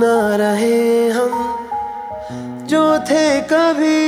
ना 0.00 0.36
रहे 0.36 1.08
हम 1.10 1.32
जो 2.66 2.82
थे 3.10 3.24
कभी 3.52 4.00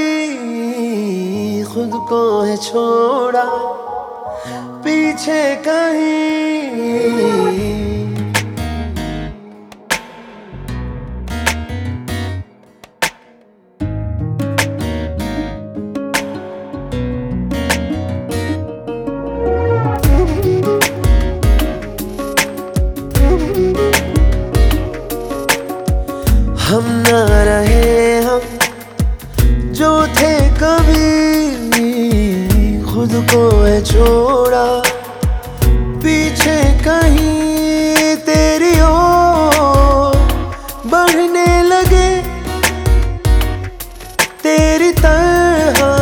खुद 1.64 1.92
को 2.08 2.20
है 2.40 2.56
छोड़ा 2.56 3.44
पीछे 4.84 5.42
कहीं 5.68 7.33
हम 26.74 26.86
न 26.86 27.10
रहे 27.48 28.22
हम 28.22 28.40
जो 29.72 30.06
थे 30.06 30.32
कभी 30.50 31.12
खुद 32.82 33.12
को 33.30 33.62
है 33.62 33.84
छोड़ा। 33.84 34.82
पीछे 36.04 36.56
कहीं 36.84 38.16
तेरी 38.16 38.72
ओर 38.80 40.16
बढ़ने 40.86 41.62
लगे। 41.62 42.10
तेरी 44.42 44.92
तरह 44.92 45.96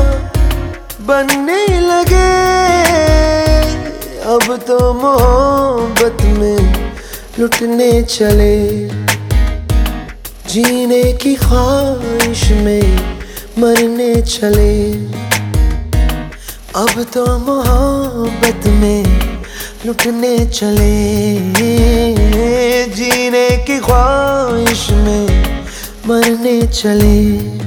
बनने 1.01 1.67
लगे। 1.81 2.33
अब 4.25 4.57
तो 4.57 4.93
मोहब्बत 4.95 6.23
में 6.23 6.93
लुटने 7.39 8.03
चले। 8.03 9.02
जीने 10.53 11.13
की 11.13 11.35
ख्वाहिश 11.35 12.51
में 12.51 13.19
मरने 13.59 14.23
चले। 14.23 14.93
अब 16.77 17.07
तो 17.15 17.39
मोहब्बत 17.39 18.67
में 18.67 19.05
लुटने 19.87 20.47
चले। 20.47 21.37
जीने 22.89 23.49
की 23.67 23.79
ख्वाहिश 23.79 24.91
में 24.91 25.27
मरने 26.07 26.63
चले। 26.67 27.62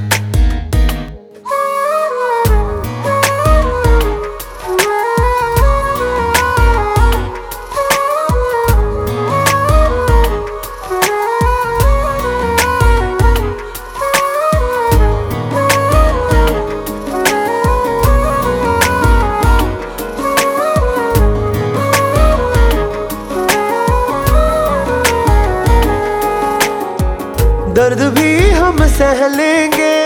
दर्द 27.85 27.99
भी 28.13 28.49
हम 28.49 28.77
सह 28.87 29.19
लेंगे। 29.27 29.97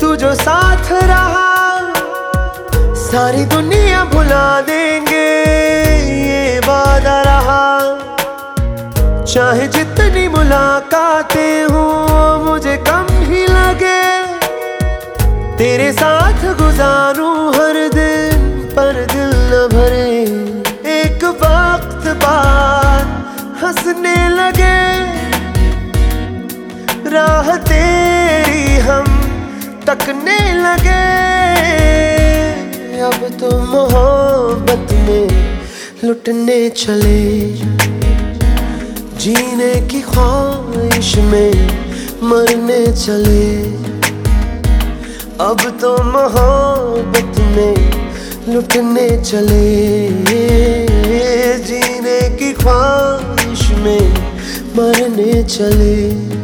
तू 0.00 0.14
जो 0.16 0.32
साथ 0.34 0.92
रहा, 1.02 1.48
सारी 3.00 3.44
दुनिया 3.44 4.04
भुला 4.04 4.46
देंगे। 4.60 5.26
ये 6.20 6.58
वादा 6.58 7.16
रहा, 7.22 7.66
चाहे 9.24 9.66
जितनी 9.68 10.26
मुलाकातें 10.28 11.64
हो, 11.64 11.84
मुझे 12.44 12.76
कम 12.88 13.12
ही 13.28 13.44
लगे। 13.46 14.00
तेरे 15.58 15.92
साथ 15.92 16.46
गुजारूं 16.62 17.36
हर 17.56 17.82
दिन, 17.94 18.48
पर 18.72 19.04
दिल 19.12 19.36
न 19.52 19.68
भरे। 19.74 20.08
एक 20.96 21.24
वक्त 21.44 22.08
बाद 22.24 23.14
हंसने 23.62 24.16
लगे। 24.28 24.75
तो 33.28 33.58
मोहब्बत 33.58 34.92
में 34.92 35.58
लुटने 36.04 36.70
चले। 36.70 37.52
जीने 39.18 39.88
की 39.88 40.00
ख्वाहिश 40.00 41.16
में 41.16 41.52
मरने 42.22 42.92
चले। 42.92 43.64
अब 45.40 45.78
तो 45.80 45.92
मोहब्बत 45.92 47.40
में 47.40 48.06
लुटने 48.54 49.24
चले। 49.24 50.08
जीने 51.58 52.36
की 52.36 52.52
ख्वाहिश 52.52 53.68
में 53.70 54.12
मरने 54.76 55.42
चले। 55.42 56.35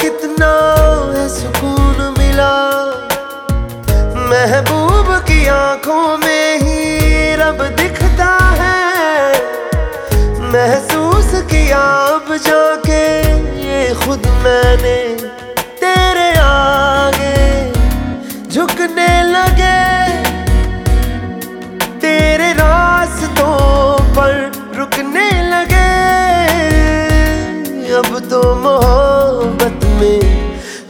कितना 0.00 0.50
है 1.14 1.28
सुकून 1.28 2.14
मिला। 2.18 2.52
महबूब 4.30 5.08
की 5.22 5.46
आँखों 5.46 6.18
में 6.18 6.58
ही 6.58 7.34
रब 7.34 7.62
दिखता 7.76 8.30
है। 8.60 9.32
महसूस 10.52 11.30
किया 11.50 11.82
अब 12.14 12.34
जाके, 12.36 13.02
ये 13.60 13.94
खुद 13.94 14.26
मैंने 14.44 14.96
तेरे 15.80 16.30
आगे। 16.38 17.72
झुकने 18.50 19.10
लगे 19.30 19.82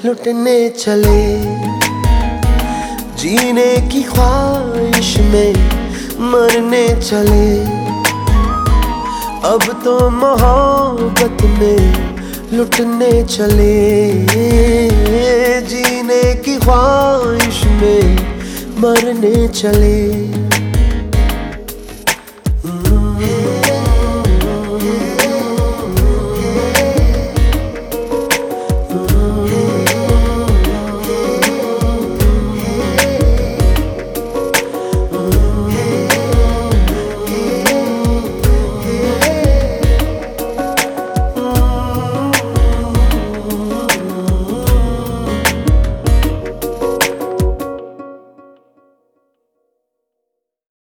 लुटने 0.04 0.68
चले। 0.68 1.36
जीने 3.16 3.88
की 3.88 4.02
ख्वाहिश 4.02 5.18
में 5.18 5.52
मरने 6.20 6.88
चले। 6.88 7.64
अब 9.48 9.82
तो 9.84 10.10
मोहब्बत 10.10 11.42
में 11.42 12.16
लुटने 12.52 13.24
चले। 13.24 14.12
जीने 15.60 16.34
की 16.34 16.56
ख्वाहिश 16.56 17.64
में 17.64 18.16
मरने 18.78 19.48
चले। 19.48 20.33